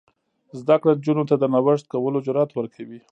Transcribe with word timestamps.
زده 0.59 0.75
کړه 0.81 0.91
نجونو 0.97 1.23
ته 1.29 1.35
د 1.37 1.43
نوښت 1.53 1.85
کولو 1.93 2.23
جرات 2.25 2.49
ورکوي. 2.53 2.99